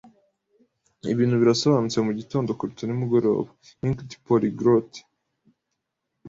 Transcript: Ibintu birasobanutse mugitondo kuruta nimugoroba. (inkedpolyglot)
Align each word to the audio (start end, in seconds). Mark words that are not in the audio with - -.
Ibintu 1.13 1.35
birasobanutse 1.41 1.97
mugitondo 2.07 2.49
kuruta 2.57 2.83
nimugoroba. 2.85 3.51
(inkedpolyglot) 3.85 4.91